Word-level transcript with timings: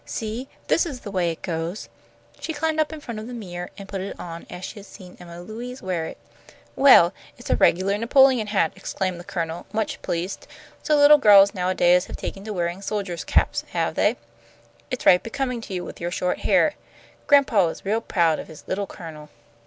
See! 0.03 0.47
This 0.67 0.87
is 0.87 1.01
the 1.01 1.11
way 1.11 1.29
it 1.31 1.43
goes." 1.43 1.87
She 2.39 2.53
climbed 2.53 2.79
up 2.79 2.91
in 2.91 3.01
front 3.01 3.19
of 3.19 3.27
the 3.27 3.35
mirror, 3.35 3.69
and 3.77 3.87
put 3.87 4.01
it 4.01 4.19
on 4.19 4.47
as 4.49 4.65
she 4.65 4.79
had 4.79 4.87
seen 4.87 5.15
Emma 5.19 5.41
Louise 5.43 5.83
wear 5.83 6.05
hers. 6.05 6.15
"Well, 6.75 7.13
it's 7.37 7.51
a 7.51 7.55
regular 7.55 7.95
Napoleon 7.99 8.47
hat," 8.47 8.73
exclaimed 8.75 9.19
the 9.19 9.23
Colonel, 9.23 9.67
much 9.71 10.01
pleased. 10.01 10.47
"So 10.81 10.95
little 10.95 11.19
girls 11.19 11.53
nowadays 11.53 12.05
have 12.05 12.17
taken 12.17 12.43
to 12.45 12.51
wearing 12.51 12.81
soldier's 12.81 13.23
caps, 13.23 13.61
have 13.73 13.93
they? 13.93 14.15
It's 14.89 15.05
right 15.05 15.21
becoming 15.21 15.61
to 15.61 15.73
you 15.75 15.85
with 15.85 16.01
your 16.01 16.09
short 16.09 16.39
hair. 16.39 16.73
Grandpa 17.27 17.67
is 17.67 17.85
real 17.85 18.01
proud 18.01 18.39
of 18.39 18.47
his 18.47 18.63
'little 18.67 18.87
Colonel.'" 18.87 19.29